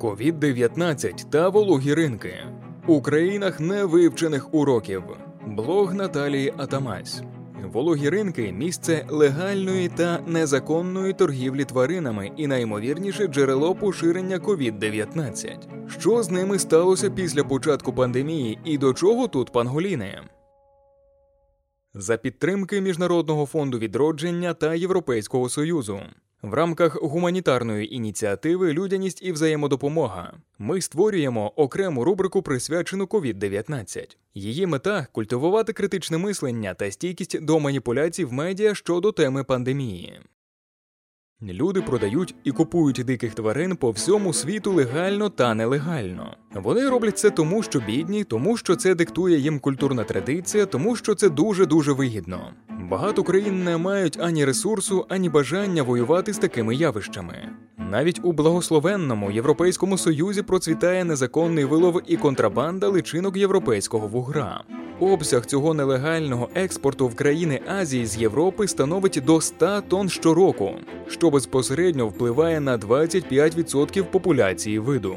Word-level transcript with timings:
COVID-19 0.00 1.30
та 1.30 1.48
вологі 1.48 1.94
ринки 1.94 2.34
у 2.86 3.02
країнах 3.02 3.60
невивчених 3.60 4.54
уроків. 4.54 5.02
Блог 5.46 5.94
Наталії 5.94 6.52
Атамась. 6.56 7.22
Вологі 7.72 8.08
ринки 8.10 8.52
місце 8.52 9.06
легальної 9.10 9.88
та 9.88 10.20
незаконної 10.26 11.12
торгівлі 11.12 11.64
тваринами 11.64 12.30
і 12.36 12.46
найімовірніше 12.46 13.26
джерело 13.26 13.74
поширення 13.74 14.38
COVID-19. 14.38 15.56
Що 15.88 16.22
з 16.22 16.30
ними 16.30 16.58
сталося 16.58 17.10
після 17.10 17.44
початку 17.44 17.92
пандемії 17.92 18.58
і 18.64 18.78
до 18.78 18.94
чого 18.94 19.28
тут 19.28 19.52
панголіни? 19.52 20.20
За 21.94 22.16
підтримки 22.16 22.80
Міжнародного 22.80 23.46
фонду 23.46 23.78
відродження 23.78 24.54
та 24.54 24.74
Європейського 24.74 25.48
союзу 25.48 26.00
в 26.50 26.54
рамках 26.54 27.02
гуманітарної 27.02 27.94
ініціативи 27.94 28.72
Людяність 28.72 29.22
і 29.22 29.32
взаємодопомога 29.32 30.32
ми 30.58 30.80
створюємо 30.80 31.52
окрему 31.56 32.04
рубрику, 32.04 32.42
присвячену 32.42 33.04
COVID-19. 33.04 34.16
Її 34.34 34.66
мета 34.66 35.06
культивувати 35.12 35.72
критичне 35.72 36.18
мислення 36.18 36.74
та 36.74 36.90
стійкість 36.90 37.44
до 37.44 37.60
маніпуляцій 37.60 38.24
в 38.24 38.32
медіа 38.32 38.74
щодо 38.74 39.12
теми 39.12 39.44
пандемії. 39.44 40.20
Люди 41.52 41.82
продають 41.82 42.34
і 42.44 42.50
купують 42.50 43.02
диких 43.06 43.34
тварин 43.34 43.76
по 43.76 43.90
всьому 43.90 44.32
світу 44.32 44.72
легально 44.72 45.28
та 45.28 45.54
нелегально. 45.54 46.36
Вони 46.54 46.88
роблять 46.88 47.18
це 47.18 47.30
тому, 47.30 47.62
що 47.62 47.80
бідні, 47.80 48.24
тому 48.24 48.56
що 48.56 48.76
це 48.76 48.94
диктує 48.94 49.38
їм 49.38 49.58
культурна 49.58 50.04
традиція, 50.04 50.66
тому 50.66 50.96
що 50.96 51.14
це 51.14 51.28
дуже 51.28 51.66
дуже 51.66 51.92
вигідно. 51.92 52.50
Багато 52.90 53.22
країн 53.22 53.64
не 53.64 53.76
мають 53.76 54.18
ані 54.20 54.44
ресурсу, 54.44 55.06
ані 55.08 55.28
бажання 55.28 55.82
воювати 55.82 56.32
з 56.32 56.38
такими 56.38 56.74
явищами. 56.74 57.48
Навіть 57.90 58.20
у 58.22 58.32
благословенному 58.32 59.30
Європейському 59.30 59.98
Союзі 59.98 60.42
процвітає 60.42 61.04
незаконний 61.04 61.64
вилов 61.64 62.00
і 62.06 62.16
контрабанда 62.16 62.88
личинок 62.88 63.36
європейського 63.36 64.06
вугра. 64.08 64.64
Обсяг 65.00 65.46
цього 65.46 65.74
нелегального 65.74 66.48
експорту 66.54 67.08
в 67.08 67.14
країни 67.14 67.60
Азії 67.66 68.06
з 68.06 68.16
Європи 68.16 68.68
становить 68.68 69.22
до 69.26 69.40
100 69.40 69.82
тонн 69.88 70.08
щороку, 70.08 70.70
що 71.08 71.30
безпосередньо 71.30 72.08
впливає 72.08 72.60
на 72.60 72.78
25% 72.78 74.02
популяції 74.02 74.78
виду. 74.78 75.16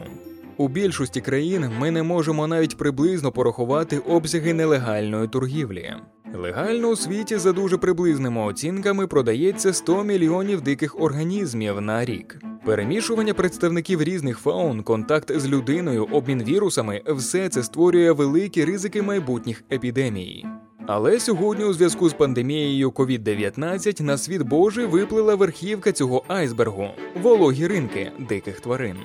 У 0.58 0.68
більшості 0.68 1.22
країн 1.22 1.72
ми 1.80 1.92
не 1.92 2.04
можемо 2.04 2.48
навіть 2.48 2.78
приблизно 2.78 3.32
порахувати 3.32 3.98
обсяги 3.98 4.54
нелегальної 4.54 5.28
торгівлі. 5.28 5.94
Легально 6.36 6.88
у 6.88 6.96
світі 6.96 7.38
за 7.38 7.54
дуже 7.54 7.78
приблизними 7.78 8.42
оцінками 8.42 9.08
продається 9.08 9.74
100 9.74 10.04
мільйонів 10.04 10.62
диких 10.62 11.02
організмів 11.02 11.82
на 11.82 12.06
рік. 12.06 12.40
Перемішування 12.66 13.34
представників 13.34 14.04
різних 14.04 14.38
фаун, 14.40 14.84
контакт 14.84 15.40
з 15.40 15.48
людиною, 15.48 16.08
обмін 16.12 16.44
вірусами 16.44 17.02
все 17.08 17.50
це 17.50 17.64
створює 17.64 18.12
великі 18.12 18.66
ризики 18.66 19.02
майбутніх 19.02 19.64
епідемій. 19.72 20.46
Але 20.88 21.20
сьогодні, 21.20 21.66
у 21.66 21.74
зв'язку 21.74 22.10
з 22.10 22.14
пандемією 22.14 22.90
COVID-19 22.90 24.02
на 24.02 24.18
світ 24.18 24.42
Божий 24.42 24.86
виплила 24.86 25.36
верхівка 25.36 25.92
цього 25.92 26.24
айсбергу 26.28 26.88
вологі 27.22 27.68
ринки 27.68 28.12
диких 28.30 28.60
тварин. 28.60 28.96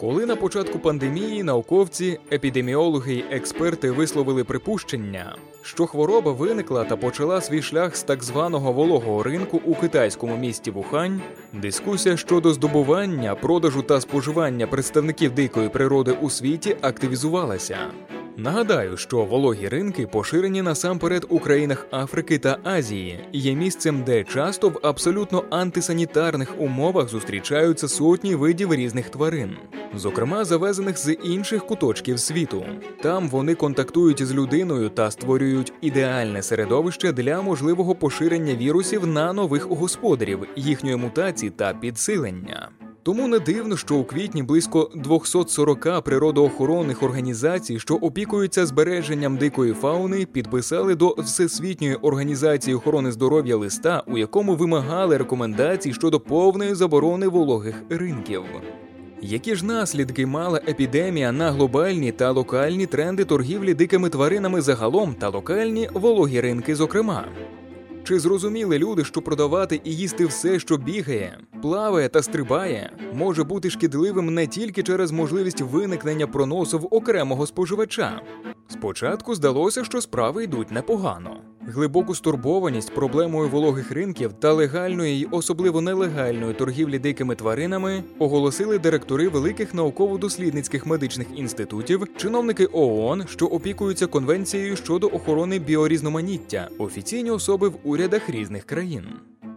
Коли 0.00 0.26
на 0.26 0.36
початку 0.36 0.78
пандемії 0.78 1.42
науковці, 1.42 2.18
епідеміологи 2.32 3.14
й 3.14 3.24
експерти 3.30 3.90
висловили 3.90 4.44
припущення, 4.44 5.36
що 5.62 5.86
хвороба 5.86 6.32
виникла 6.32 6.84
та 6.84 6.96
почала 6.96 7.40
свій 7.40 7.62
шлях 7.62 7.96
з 7.96 8.02
так 8.02 8.24
званого 8.24 8.72
вологого 8.72 9.22
ринку 9.22 9.60
у 9.64 9.74
китайському 9.74 10.36
місті 10.36 10.70
Вухань, 10.70 11.20
дискусія 11.52 12.16
щодо 12.16 12.52
здобування, 12.52 13.34
продажу 13.34 13.82
та 13.82 14.00
споживання 14.00 14.66
представників 14.66 15.34
дикої 15.34 15.68
природи 15.68 16.12
у 16.20 16.30
світі 16.30 16.76
активізувалася. 16.80 17.78
Нагадаю, 18.38 18.96
що 18.96 19.24
вологі 19.24 19.68
ринки 19.68 20.06
поширені 20.06 20.62
насамперед 20.62 21.26
у 21.28 21.38
країнах 21.38 21.86
Африки 21.90 22.38
та 22.38 22.58
Азії, 22.64 23.20
є 23.32 23.54
місцем, 23.54 24.02
де 24.06 24.24
часто 24.24 24.68
в 24.68 24.80
абсолютно 24.82 25.44
антисанітарних 25.50 26.60
умовах 26.60 27.08
зустрічаються 27.08 27.88
сотні 27.88 28.34
видів 28.34 28.74
різних 28.74 29.10
тварин, 29.10 29.56
зокрема 29.94 30.44
завезених 30.44 30.98
з 30.98 31.12
інших 31.12 31.66
куточків 31.66 32.20
світу. 32.20 32.64
Там 33.02 33.28
вони 33.28 33.54
контактують 33.54 34.26
з 34.26 34.34
людиною 34.34 34.88
та 34.88 35.10
створюють 35.10 35.72
ідеальне 35.80 36.42
середовище 36.42 37.12
для 37.12 37.42
можливого 37.42 37.94
поширення 37.94 38.54
вірусів 38.54 39.06
на 39.06 39.32
нових 39.32 39.66
господарів, 39.68 40.46
їхньої 40.56 40.96
мутації 40.96 41.50
та 41.50 41.74
підсилення. 41.74 42.70
Тому 43.06 43.28
не 43.28 43.38
дивно, 43.38 43.76
що 43.76 43.96
у 43.96 44.04
квітні 44.04 44.42
близько 44.42 44.90
240 44.94 46.02
природоохоронних 46.04 47.02
організацій, 47.02 47.78
що 47.78 47.94
опікуються 47.94 48.66
збереженням 48.66 49.36
дикої 49.36 49.72
фауни, 49.72 50.26
підписали 50.26 50.94
до 50.94 51.14
Всесвітньої 51.18 51.94
організації 51.94 52.76
охорони 52.76 53.12
здоров'я 53.12 53.56
листа, 53.56 54.02
у 54.06 54.18
якому 54.18 54.56
вимагали 54.56 55.16
рекомендацій 55.16 55.92
щодо 55.92 56.20
повної 56.20 56.74
заборони 56.74 57.28
вологих 57.28 57.82
ринків. 57.90 58.42
Які 59.22 59.54
ж 59.54 59.66
наслідки 59.66 60.26
мала 60.26 60.60
епідемія 60.68 61.32
на 61.32 61.50
глобальні 61.50 62.12
та 62.12 62.30
локальні 62.30 62.86
тренди 62.86 63.24
торгівлі 63.24 63.74
дикими 63.74 64.08
тваринами 64.08 64.60
загалом 64.60 65.14
та 65.14 65.28
локальні 65.28 65.88
вологі 65.92 66.40
ринки, 66.40 66.76
зокрема? 66.76 67.24
Чи 68.06 68.18
зрозуміли 68.18 68.78
люди, 68.78 69.04
що 69.04 69.22
продавати 69.22 69.80
і 69.84 69.96
їсти 69.96 70.26
все, 70.26 70.58
що 70.58 70.76
бігає, 70.76 71.38
плаває 71.62 72.08
та 72.08 72.22
стрибає, 72.22 72.92
може 73.14 73.44
бути 73.44 73.70
шкідливим 73.70 74.34
не 74.34 74.46
тільки 74.46 74.82
через 74.82 75.12
можливість 75.12 75.60
виникнення 75.60 76.26
проносу 76.26 76.78
в 76.78 76.88
окремого 76.90 77.46
споживача? 77.46 78.20
Спочатку 78.68 79.34
здалося, 79.34 79.84
що 79.84 80.00
справи 80.00 80.44
йдуть 80.44 80.70
непогано. 80.70 81.40
Глибоку 81.68 82.14
стурбованість 82.14 82.94
проблемою 82.94 83.48
вологих 83.48 83.92
ринків 83.92 84.32
та 84.32 84.52
легальної 84.52 85.20
й 85.20 85.28
особливо 85.30 85.80
нелегальної 85.80 86.54
торгівлі 86.54 86.98
дикими 86.98 87.34
тваринами 87.34 88.04
оголосили 88.18 88.78
директори 88.78 89.28
великих 89.28 89.74
науково-дослідницьких 89.74 90.86
медичних 90.86 91.26
інститутів, 91.36 92.06
чиновники 92.16 92.68
ООН, 92.72 93.24
що 93.28 93.46
опікуються 93.46 94.06
конвенцією 94.06 94.76
щодо 94.76 95.06
охорони 95.06 95.58
біорізноманіття, 95.58 96.68
офіційні 96.78 97.30
особи 97.30 97.68
в 97.68 97.78
урядах 97.84 98.30
різних 98.30 98.64
країн. 98.64 99.04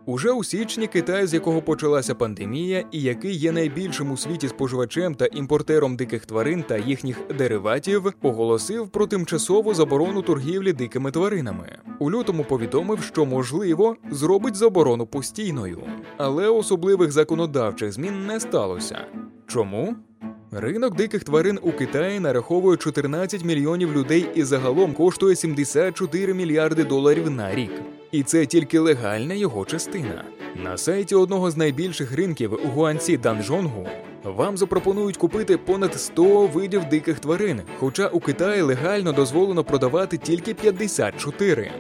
Уже 0.10 0.32
у 0.32 0.44
січні 0.44 0.88
Китай, 0.88 1.28
з 1.28 1.34
якого 1.34 1.62
почалася 1.62 2.16
пандемія, 2.16 2.86
і 2.92 3.02
який 3.02 3.36
є 3.36 3.52
найбільшим 3.52 4.12
у 4.12 4.18
світі 4.18 4.48
споживачем 4.48 5.16
та 5.16 5.26
імпортером 5.26 5.96
диких 5.96 6.26
тварин 6.26 6.64
та 6.64 6.78
їхніх 6.78 7.18
дериватів, 7.38 8.14
оголосив 8.22 8.90
про 8.90 9.08
тимчасову 9.08 9.74
заборону 9.74 10.22
торгівлі 10.22 10.74
дикими 10.74 11.12
тваринами. 11.12 11.78
У 12.00 12.12
лютому 12.12 12.44
повідомив, 12.44 13.02
що 13.02 13.26
можливо 13.26 13.96
зробить 14.12 14.56
заборону 14.56 15.06
постійною, 15.06 15.80
але 16.18 16.48
особливих 16.48 17.12
законодавчих 17.12 17.92
змін 17.92 18.26
не 18.28 18.40
сталося. 18.40 19.06
Чому? 19.48 19.96
Ринок 20.52 20.96
диких 20.96 21.24
тварин 21.24 21.60
у 21.62 21.72
Китаї 21.72 22.20
нараховує 22.20 22.78
14 22.78 23.44
мільйонів 23.44 23.94
людей 23.94 24.30
і 24.36 24.44
загалом 24.44 24.94
коштує 24.94 25.36
74 25.36 26.34
мільярди 26.34 26.84
доларів 26.84 27.30
на 27.30 27.56
рік. 27.56 27.72
І 28.12 28.24
це 28.24 28.46
тільки 28.46 28.80
легальна 28.80 29.34
його 29.34 29.66
частина. 29.66 30.24
На 30.56 30.78
сайті 30.78 31.16
одного 31.16 31.52
з 31.52 31.58
найбільших 31.58 32.12
ринків 32.12 32.60
у 32.66 32.68
Гуанці 32.68 33.18
Данжонгу 33.18 33.88
вам 34.24 34.58
запропонують 34.58 35.18
купити 35.18 35.58
понад 35.58 36.00
100 36.00 36.48
видів 36.48 36.86
диких 36.86 37.20
тварин, 37.20 37.62
хоча 37.80 38.08
у 38.08 38.20
Китаї 38.20 38.62
легально 38.62 39.12
дозволено 39.12 39.64
продавати 39.64 40.18
тільки 40.18 40.54
54. 40.54 41.72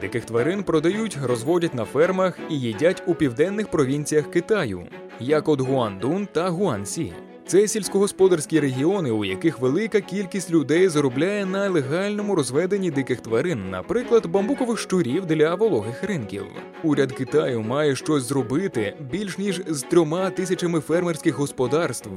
Диких 0.00 0.24
тварин 0.24 0.62
продають, 0.62 1.18
розводять 1.22 1.74
на 1.74 1.84
фермах 1.84 2.38
і 2.50 2.60
їдять 2.60 3.02
у 3.06 3.14
південних 3.14 3.70
провінціях 3.70 4.30
Китаю, 4.30 4.86
як 5.20 5.48
от 5.48 5.60
Гуандун 5.60 6.28
та 6.32 6.48
Гуанці. 6.48 7.12
Це 7.48 7.68
сільськогосподарські 7.68 8.60
регіони, 8.60 9.10
у 9.10 9.24
яких 9.24 9.58
велика 9.58 10.00
кількість 10.00 10.50
людей 10.50 10.88
заробляє 10.88 11.46
на 11.46 11.70
легальному 11.70 12.34
розведенні 12.34 12.90
диких 12.90 13.20
тварин, 13.20 13.70
наприклад, 13.70 14.26
бамбукових 14.26 14.78
щурів 14.78 15.26
для 15.26 15.54
вологих 15.54 16.04
ринків. 16.04 16.44
Уряд 16.82 17.12
Китаю 17.12 17.60
має 17.60 17.96
щось 17.96 18.22
зробити 18.22 18.96
більш 19.10 19.38
ніж 19.38 19.62
з 19.68 19.82
трьома 19.82 20.30
тисячами 20.30 20.80
фермерських 20.80 21.34
господарств, 21.34 22.10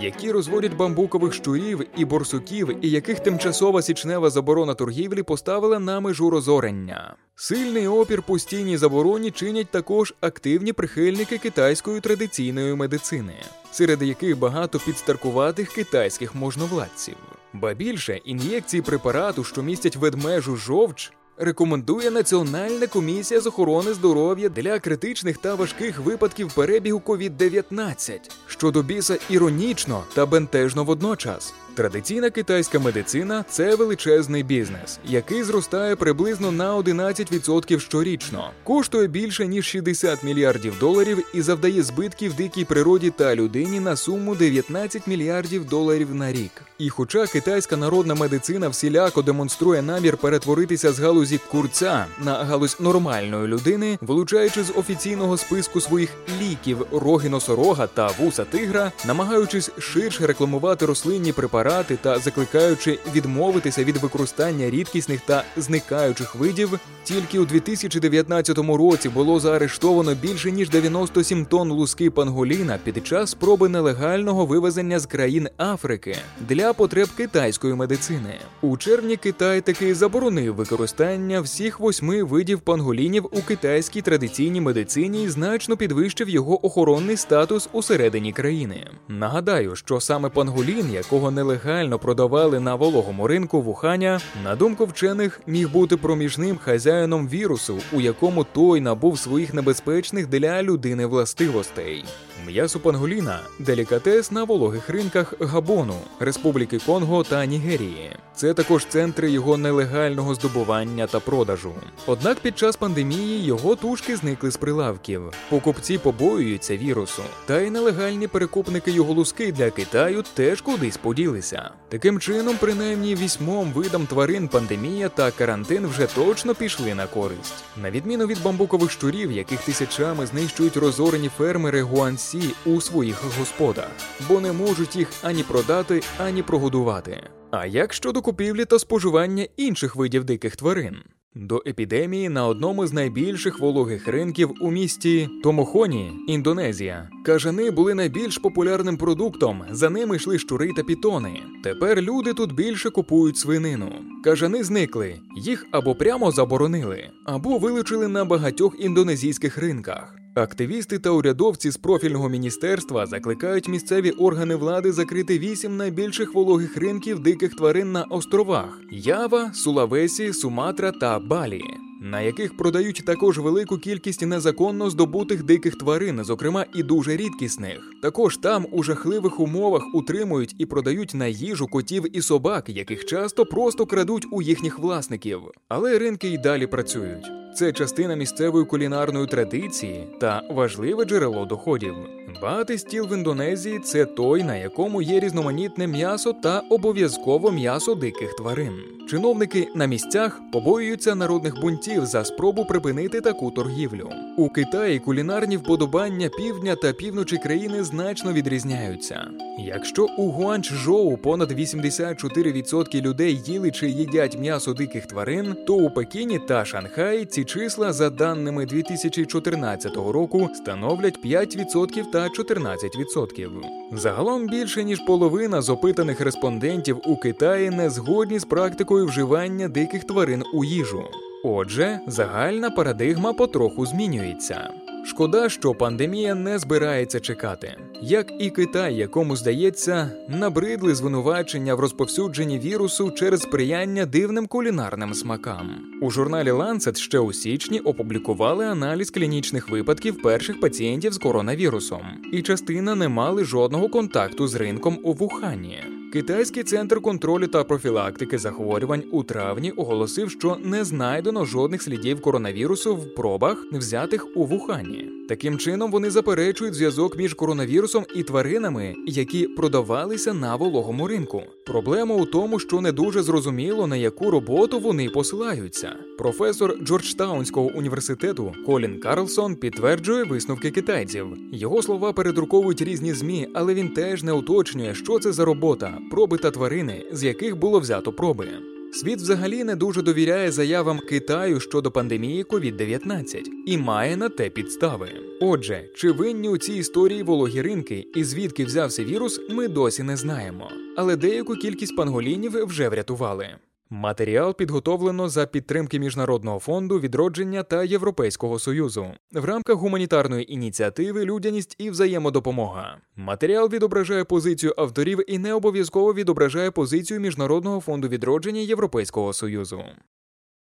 які 0.00 0.32
розводять 0.32 0.76
бамбукових 0.76 1.34
щурів 1.34 1.86
і 1.96 2.04
борсуків, 2.04 2.84
і 2.84 2.90
яких 2.90 3.20
тимчасова 3.20 3.82
січнева 3.82 4.30
заборона 4.30 4.74
торгівлі 4.74 5.22
поставила 5.22 5.78
на 5.78 6.00
межу 6.00 6.30
розорення. 6.30 7.16
Сильний 7.38 7.88
опір 7.88 8.22
постійній 8.22 8.76
забороні 8.76 9.30
чинять 9.30 9.70
також 9.70 10.14
активні 10.20 10.72
прихильники 10.72 11.38
китайської 11.38 12.00
традиційної 12.00 12.74
медицини, 12.74 13.34
серед 13.70 14.02
яких 14.02 14.38
багато 14.38 14.75
підстаркуватих 14.78 15.72
китайських 15.72 16.34
можновладців. 16.34 17.16
Ба 17.52 17.74
більше 17.74 18.16
ін'єкції 18.16 18.82
препарату, 18.82 19.44
що 19.44 19.62
містять 19.62 19.96
ведмежу 19.96 20.56
жовч, 20.56 21.12
рекомендує 21.36 22.10
Національна 22.10 22.86
комісія 22.86 23.40
з 23.40 23.46
охорони 23.46 23.94
здоров'я 23.94 24.48
для 24.48 24.78
критичних 24.78 25.38
та 25.38 25.54
важких 25.54 26.00
випадків 26.00 26.54
перебігу 26.54 27.02
COVID-19, 27.06 28.18
що 28.46 28.70
до 28.70 28.82
біса 28.82 29.18
іронічно 29.30 30.04
та 30.14 30.26
бентежно 30.26 30.84
водночас. 30.84 31.54
Традиційна 31.76 32.30
китайська 32.30 32.78
медицина 32.78 33.44
це 33.50 33.74
величезний 33.74 34.42
бізнес, 34.42 34.98
який 35.04 35.42
зростає 35.42 35.96
приблизно 35.96 36.52
на 36.52 36.76
11% 36.76 37.78
щорічно, 37.80 38.50
коштує 38.64 39.06
більше 39.06 39.46
ніж 39.46 39.66
60 39.66 40.22
мільярдів 40.22 40.78
доларів 40.80 41.26
і 41.34 41.42
завдає 41.42 41.82
збитків 41.82 42.34
дикій 42.34 42.64
природі 42.64 43.10
та 43.10 43.34
людині 43.34 43.80
на 43.80 43.96
суму 43.96 44.34
19 44.34 45.06
мільярдів 45.06 45.64
доларів 45.64 46.14
на 46.14 46.32
рік. 46.32 46.62
І 46.78 46.88
хоча 46.88 47.26
китайська 47.26 47.76
народна 47.76 48.14
медицина 48.14 48.68
всіляко 48.68 49.22
демонструє 49.22 49.82
намір 49.82 50.16
перетворитися 50.16 50.92
з 50.92 51.00
галузі 51.00 51.40
курця 51.50 52.06
на 52.24 52.44
галузь 52.44 52.76
нормальної 52.80 53.46
людини, 53.48 53.98
вилучаючи 54.00 54.62
з 54.64 54.70
офіційного 54.70 55.36
списку 55.36 55.80
своїх 55.80 56.10
ліків 56.40 56.86
роги 56.92 57.28
носорога 57.28 57.86
та 57.86 58.10
вуса 58.18 58.44
тигра, 58.44 58.92
намагаючись 59.06 59.70
ширше 59.78 60.26
рекламувати 60.26 60.86
рослинні 60.86 61.32
препарати 61.32 61.65
та 62.02 62.18
закликаючи 62.18 62.98
відмовитися 63.14 63.84
від 63.84 63.96
використання 63.96 64.70
рідкісних 64.70 65.20
та 65.20 65.44
зникаючих 65.56 66.34
видів, 66.34 66.78
тільки 67.04 67.38
у 67.38 67.44
2019 67.44 68.58
році 68.58 69.08
було 69.08 69.40
заарештовано 69.40 70.14
більше 70.14 70.50
ніж 70.50 70.70
97 70.70 71.44
тонн 71.44 71.70
луски 71.70 72.10
панголіна 72.10 72.78
під 72.84 73.06
час 73.06 73.30
спроби 73.30 73.68
нелегального 73.68 74.46
вивезення 74.46 74.98
з 74.98 75.06
країн 75.06 75.48
Африки 75.58 76.16
для 76.40 76.72
потреб 76.72 77.08
китайської 77.16 77.74
медицини. 77.74 78.38
У 78.62 78.76
червні 78.76 79.16
Китай 79.16 79.60
таки 79.60 79.94
заборонив 79.94 80.54
використання 80.54 81.40
всіх 81.40 81.80
восьми 81.80 82.22
видів 82.22 82.60
панголінів 82.60 83.28
у 83.32 83.42
китайській 83.42 84.02
традиційній 84.02 84.60
медицині 84.60 85.24
і 85.24 85.28
значно 85.28 85.76
підвищив 85.76 86.28
його 86.28 86.66
охоронний 86.66 87.16
статус 87.16 87.68
усередині 87.72 88.32
країни. 88.32 88.86
Нагадаю, 89.08 89.76
що 89.76 90.00
саме 90.00 90.28
панголін, 90.28 90.92
якого 90.92 91.30
нелегально 91.30 91.55
продавали 92.00 92.60
на 92.60 92.74
вологому 92.74 93.26
ринку 93.26 93.60
Вуханя, 93.60 94.20
на 94.44 94.56
думку 94.56 94.84
вчених, 94.84 95.40
міг 95.46 95.70
бути 95.70 95.96
проміжним 95.96 96.58
хазяїном 96.58 97.28
вірусу, 97.28 97.78
у 97.92 98.00
якому 98.00 98.44
той 98.44 98.80
набув 98.80 99.18
своїх 99.18 99.54
небезпечних 99.54 100.26
для 100.26 100.62
людини 100.62 101.06
властивостей. 101.06 102.04
М'ясо 102.46 102.80
панголіна 102.80 103.40
делікатес 103.58 104.30
на 104.30 104.44
вологих 104.44 104.90
ринках 104.90 105.34
Габону, 105.40 105.94
Республіки 106.20 106.78
Конго 106.86 107.24
та 107.24 107.46
Нігерії. 107.46 108.10
Це 108.34 108.54
також 108.54 108.86
центри 108.86 109.30
його 109.30 109.56
нелегального 109.56 110.34
здобування 110.34 111.06
та 111.06 111.20
продажу. 111.20 111.72
Однак 112.06 112.38
під 112.38 112.58
час 112.58 112.76
пандемії 112.76 113.44
його 113.44 113.76
тушки 113.76 114.16
зникли 114.16 114.50
з 114.50 114.56
прилавків. 114.56 115.22
Покупці 115.48 115.98
побоюються 115.98 116.76
вірусу, 116.76 117.22
та 117.46 117.60
й 117.60 117.70
нелегальні 117.70 118.28
перекупники 118.28 118.90
його 118.90 119.12
луски 119.12 119.52
для 119.52 119.70
Китаю 119.70 120.24
теж 120.34 120.60
кудись 120.60 120.96
поділися. 120.96 121.45
Таким 121.88 122.20
чином, 122.20 122.56
принаймні 122.60 123.14
вісьмом 123.14 123.72
видам 123.72 124.06
тварин 124.06 124.48
пандемія 124.48 125.08
та 125.08 125.30
карантин 125.30 125.86
вже 125.86 126.06
точно 126.06 126.54
пішли 126.54 126.94
на 126.94 127.06
користь. 127.06 127.64
На 127.82 127.90
відміну 127.90 128.26
від 128.26 128.42
бамбукових 128.42 128.90
щурів, 128.90 129.32
яких 129.32 129.60
тисячами 129.60 130.26
знищують 130.26 130.76
розорені 130.76 131.28
фермери 131.28 131.82
Гуансі 131.82 132.54
у 132.66 132.80
своїх 132.80 133.24
господах, 133.38 133.90
бо 134.28 134.40
не 134.40 134.52
можуть 134.52 134.96
їх 134.96 135.08
ані 135.22 135.42
продати, 135.42 136.02
ані 136.18 136.42
прогодувати. 136.42 137.22
А 137.50 137.66
як 137.66 137.92
щодо 137.92 138.22
купівлі 138.22 138.64
та 138.64 138.78
споживання 138.78 139.46
інших 139.56 139.96
видів 139.96 140.24
диких 140.24 140.56
тварин? 140.56 140.96
До 141.38 141.62
епідемії 141.66 142.28
на 142.28 142.46
одному 142.46 142.86
з 142.86 142.92
найбільших 142.92 143.60
вологих 143.60 144.08
ринків 144.08 144.54
у 144.60 144.70
місті 144.70 145.28
Томохоні, 145.42 146.12
Індонезія, 146.28 147.10
кажани 147.24 147.70
були 147.70 147.94
найбільш 147.94 148.38
популярним 148.38 148.96
продуктом. 148.96 149.62
За 149.70 149.90
ними 149.90 150.16
йшли 150.16 150.38
щури 150.38 150.70
та 150.76 150.82
пітони. 150.82 151.42
Тепер 151.64 152.02
люди 152.02 152.34
тут 152.34 152.54
більше 152.54 152.90
купують 152.90 153.36
свинину. 153.36 153.92
Кажани 154.24 154.64
зникли, 154.64 155.20
їх 155.36 155.66
або 155.70 155.94
прямо 155.94 156.30
заборонили, 156.30 157.10
або 157.24 157.58
вилучили 157.58 158.08
на 158.08 158.24
багатьох 158.24 158.76
індонезійських 158.80 159.58
ринках. 159.58 160.25
Активісти 160.36 160.98
та 160.98 161.10
урядовці 161.10 161.70
з 161.70 161.76
профільного 161.76 162.28
міністерства 162.28 163.06
закликають 163.06 163.68
місцеві 163.68 164.10
органи 164.10 164.56
влади 164.56 164.92
закрити 164.92 165.38
вісім 165.38 165.76
найбільших 165.76 166.34
вологих 166.34 166.76
ринків 166.76 167.18
диких 167.18 167.54
тварин 167.54 167.92
на 167.92 168.04
островах: 168.04 168.80
Ява, 168.90 169.52
Сулавесі, 169.54 170.32
Суматра 170.32 170.92
та 170.92 171.18
Балі. 171.18 171.62
На 172.00 172.20
яких 172.20 172.56
продають 172.56 173.02
також 173.06 173.38
велику 173.38 173.78
кількість 173.78 174.26
незаконно 174.26 174.90
здобутих 174.90 175.42
диких 175.42 175.78
тварин, 175.78 176.24
зокрема 176.24 176.64
і 176.74 176.82
дуже 176.82 177.16
рідкісних. 177.16 177.80
Також 178.02 178.36
там 178.36 178.66
у 178.72 178.82
жахливих 178.82 179.40
умовах 179.40 179.82
утримують 179.94 180.54
і 180.58 180.66
продають 180.66 181.14
на 181.14 181.26
їжу 181.26 181.66
котів 181.66 182.16
і 182.16 182.22
собак, 182.22 182.68
яких 182.68 183.04
часто 183.04 183.46
просто 183.46 183.86
крадуть 183.86 184.26
у 184.30 184.42
їхніх 184.42 184.78
власників. 184.78 185.40
Але 185.68 185.98
ринки 185.98 186.28
й 186.28 186.38
далі 186.38 186.66
працюють. 186.66 187.45
Це 187.56 187.72
частина 187.72 188.14
місцевої 188.14 188.64
кулінарної 188.64 189.26
традиції 189.26 190.06
та 190.20 190.42
важливе 190.50 191.04
джерело 191.04 191.44
доходів. 191.44 191.94
Багатий 192.42 192.78
стіл 192.78 193.06
в 193.06 193.12
Індонезії 193.16 193.78
це 193.78 194.04
той, 194.04 194.42
на 194.42 194.56
якому 194.56 195.02
є 195.02 195.20
різноманітне 195.20 195.86
м'ясо 195.86 196.32
та 196.32 196.62
обов'язково 196.70 197.50
м'ясо 197.50 197.94
диких 197.94 198.36
тварин. 198.36 198.72
Чиновники 199.08 199.68
на 199.74 199.86
місцях 199.86 200.40
побоюються 200.52 201.14
народних 201.14 201.60
бунтів 201.60 202.06
за 202.06 202.24
спробу 202.24 202.64
припинити 202.64 203.20
таку 203.20 203.50
торгівлю. 203.50 204.10
У 204.36 204.48
Китаї 204.48 204.98
кулінарні 204.98 205.56
вподобання 205.56 206.28
півдня 206.28 206.76
та 206.76 206.92
півночі 206.92 207.36
країни 207.36 207.84
значно 207.84 208.32
відрізняються. 208.32 209.30
Якщо 209.58 210.06
у 210.18 210.30
Гуанчжоу 210.30 211.16
понад 211.16 211.52
84% 211.52 213.00
людей 213.00 213.42
їли 213.46 213.70
чи 213.70 213.88
їдять 213.88 214.38
м'ясо 214.38 214.74
диких 214.74 215.06
тварин, 215.06 215.56
то 215.66 215.74
у 215.74 215.90
Пекіні 215.90 216.38
та 216.38 216.64
Шанхаї 216.64 217.24
ці 217.24 217.44
числа 217.44 217.92
за 217.92 218.10
даними 218.10 218.66
2014 218.66 219.96
року 219.96 220.50
становлять 220.54 221.24
5% 221.24 222.10
та 222.12 222.25
14%. 222.28 223.60
Загалом 223.92 224.46
більше 224.46 224.84
ніж 224.84 225.00
половина 225.06 225.62
з 225.62 225.70
опитаних 225.70 226.20
респондентів 226.20 227.00
у 227.06 227.16
Китаї 227.16 227.70
не 227.70 227.90
згодні 227.90 228.38
з 228.38 228.44
практикою 228.44 229.06
вживання 229.06 229.68
диких 229.68 230.04
тварин 230.04 230.42
у 230.54 230.64
їжу. 230.64 231.04
Отже, 231.44 232.00
загальна 232.06 232.70
парадигма 232.70 233.32
потроху 233.32 233.86
змінюється. 233.86 234.70
Шкода, 235.06 235.48
що 235.48 235.74
пандемія 235.74 236.34
не 236.34 236.58
збирається 236.58 237.20
чекати. 237.20 237.76
Як 238.02 238.32
і 238.38 238.50
Китай, 238.50 238.94
якому 238.94 239.36
здається, 239.36 240.10
набридли 240.28 240.94
звинувачення 240.94 241.74
в 241.74 241.80
розповсюдженні 241.80 242.58
вірусу 242.58 243.10
через 243.10 243.42
сприяння 243.42 244.06
дивним 244.06 244.46
кулінарним 244.46 245.14
смакам. 245.14 245.70
У 246.02 246.10
журналі 246.10 246.50
Lancet 246.50 246.96
ще 246.96 247.18
у 247.18 247.32
січні 247.32 247.80
опублікували 247.80 248.64
аналіз 248.64 249.10
клінічних 249.10 249.68
випадків 249.68 250.22
перших 250.22 250.60
пацієнтів 250.60 251.12
з 251.12 251.18
коронавірусом, 251.18 252.02
і 252.32 252.42
частина 252.42 252.94
не 252.94 253.08
мали 253.08 253.44
жодного 253.44 253.88
контакту 253.88 254.48
з 254.48 254.54
ринком 254.54 254.98
у 255.02 255.12
Вухані. 255.12 255.95
Китайський 256.16 256.62
центр 256.62 257.00
контролю 257.00 257.46
та 257.46 257.64
профілактики 257.64 258.38
захворювань 258.38 259.02
у 259.10 259.24
травні 259.24 259.70
оголосив, 259.70 260.30
що 260.30 260.56
не 260.64 260.84
знайдено 260.84 261.44
жодних 261.44 261.82
слідів 261.82 262.20
коронавірусу 262.20 262.96
в 262.96 263.14
пробах, 263.14 263.66
взятих 263.72 264.26
у 264.36 264.46
Вухані. 264.46 265.15
Таким 265.28 265.58
чином 265.58 265.90
вони 265.90 266.10
заперечують 266.10 266.74
зв'язок 266.74 267.18
між 267.18 267.34
коронавірусом 267.34 268.04
і 268.14 268.22
тваринами, 268.22 268.94
які 269.06 269.46
продавалися 269.46 270.34
на 270.34 270.56
вологому 270.56 271.08
ринку. 271.08 271.42
Проблема 271.66 272.14
у 272.14 272.24
тому, 272.24 272.58
що 272.58 272.80
не 272.80 272.92
дуже 272.92 273.22
зрозуміло 273.22 273.86
на 273.86 273.96
яку 273.96 274.30
роботу 274.30 274.80
вони 274.80 275.10
посилаються. 275.10 275.92
Професор 276.18 276.78
Джорджтаунського 276.82 277.66
університету 277.66 278.52
Колін 278.66 279.00
Карлсон 279.00 279.56
підтверджує 279.56 280.24
висновки 280.24 280.70
китайців. 280.70 281.26
Його 281.52 281.82
слова 281.82 282.12
передруковують 282.12 282.82
різні 282.82 283.14
змі, 283.14 283.48
але 283.54 283.74
він 283.74 283.88
теж 283.88 284.22
не 284.22 284.32
уточнює, 284.32 284.94
що 284.94 285.18
це 285.18 285.32
за 285.32 285.44
робота, 285.44 285.98
проби 286.10 286.38
та 286.38 286.50
тварини, 286.50 287.04
з 287.12 287.24
яких 287.24 287.56
було 287.56 287.80
взято 287.80 288.12
проби. 288.12 288.48
Світ 288.96 289.20
взагалі 289.20 289.64
не 289.64 289.76
дуже 289.76 290.02
довіряє 290.02 290.52
заявам 290.52 290.98
Китаю 290.98 291.60
щодо 291.60 291.90
пандемії 291.90 292.44
COVID-19 292.44 293.42
і 293.66 293.78
має 293.78 294.16
на 294.16 294.28
те 294.28 294.50
підстави. 294.50 295.08
Отже, 295.40 295.88
чи 295.96 296.10
винні 296.10 296.48
у 296.48 296.58
цій 296.58 296.74
історії 296.74 297.22
вологі 297.22 297.62
ринки 297.62 298.06
і 298.14 298.24
звідки 298.24 298.64
взявся 298.64 299.04
вірус, 299.04 299.40
ми 299.50 299.68
досі 299.68 300.02
не 300.02 300.16
знаємо. 300.16 300.70
Але 300.96 301.16
деяку 301.16 301.54
кількість 301.54 301.96
панголінів 301.96 302.64
вже 302.66 302.88
врятували. 302.88 303.48
Матеріал 303.90 304.56
підготовлено 304.56 305.28
за 305.28 305.46
підтримки 305.46 305.98
Міжнародного 305.98 306.58
фонду 306.58 307.00
відродження 307.00 307.62
та 307.62 307.84
Європейського 307.84 308.58
союзу 308.58 309.06
в 309.32 309.44
рамках 309.44 309.76
гуманітарної 309.76 310.52
ініціативи 310.52 311.24
Людяність 311.24 311.76
і 311.78 311.90
взаємодопомога. 311.90 312.98
Матеріал 313.16 313.68
відображає 313.68 314.24
позицію 314.24 314.74
авторів 314.76 315.30
і 315.30 315.38
не 315.38 315.54
обов'язково 315.54 316.14
відображає 316.14 316.70
позицію 316.70 317.20
Міжнародного 317.20 317.80
фонду 317.80 318.08
відродження 318.08 318.60
Європейського 318.60 319.32
союзу. 319.32 319.84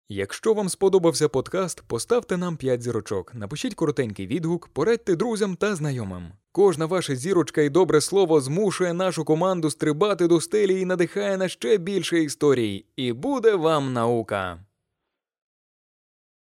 Якщо 0.09 0.55
вам 0.55 0.69
сподобався 0.69 1.29
подкаст, 1.29 1.83
поставте 1.87 2.37
нам 2.37 2.57
5 2.57 2.83
зірочок, 2.83 3.35
напишіть 3.35 3.75
коротенький 3.75 4.27
відгук, 4.27 4.69
порадьте 4.69 5.17
друзям 5.17 5.57
та 5.57 5.77
знайомим. 5.77 6.33
Кожна 6.53 6.87
ваша 6.87 7.17
зірочка 7.17 7.63
і 7.63 7.69
добре 7.69 8.01
слово 8.01 8.41
змушує 8.41 8.93
нашу 8.93 9.25
команду 9.25 9.71
стрибати 9.71 10.27
до 10.27 10.41
стелі 10.41 10.81
і 10.81 10.85
надихає 10.85 11.37
на 11.37 11.49
ще 11.49 11.79
більше 11.79 12.23
історій. 12.23 12.87
І 12.97 13.13
буде 13.13 13.55
вам 13.55 13.93
наука! 13.93 14.59